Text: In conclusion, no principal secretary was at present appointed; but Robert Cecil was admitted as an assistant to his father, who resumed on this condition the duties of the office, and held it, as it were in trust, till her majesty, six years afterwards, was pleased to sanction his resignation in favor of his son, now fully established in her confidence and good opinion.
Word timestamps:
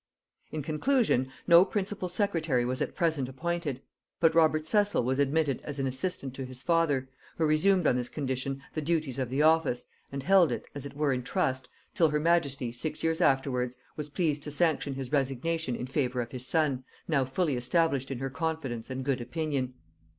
In 0.51 0.63
conclusion, 0.63 1.31
no 1.45 1.63
principal 1.63 2.09
secretary 2.09 2.65
was 2.65 2.81
at 2.81 2.95
present 2.95 3.29
appointed; 3.29 3.83
but 4.19 4.33
Robert 4.33 4.65
Cecil 4.65 5.03
was 5.03 5.19
admitted 5.19 5.61
as 5.63 5.77
an 5.77 5.85
assistant 5.85 6.33
to 6.33 6.43
his 6.43 6.63
father, 6.63 7.07
who 7.37 7.45
resumed 7.45 7.85
on 7.85 7.97
this 7.97 8.09
condition 8.09 8.63
the 8.73 8.81
duties 8.81 9.19
of 9.19 9.29
the 9.29 9.43
office, 9.43 9.85
and 10.11 10.23
held 10.23 10.51
it, 10.51 10.65
as 10.73 10.87
it 10.87 10.95
were 10.95 11.13
in 11.13 11.21
trust, 11.21 11.69
till 11.93 12.09
her 12.09 12.19
majesty, 12.19 12.71
six 12.71 13.03
years 13.03 13.21
afterwards, 13.21 13.77
was 13.95 14.09
pleased 14.09 14.41
to 14.41 14.49
sanction 14.49 14.95
his 14.95 15.11
resignation 15.11 15.75
in 15.75 15.85
favor 15.85 16.19
of 16.19 16.31
his 16.31 16.47
son, 16.47 16.83
now 17.07 17.23
fully 17.23 17.55
established 17.55 18.09
in 18.09 18.17
her 18.17 18.31
confidence 18.31 18.89
and 18.89 19.05
good 19.05 19.21
opinion. 19.21 19.75